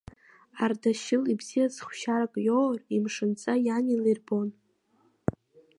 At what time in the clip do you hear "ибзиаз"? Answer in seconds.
1.31-1.75